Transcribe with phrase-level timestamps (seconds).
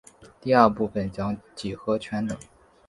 [0.41, 2.35] 第二部份讲几何全等。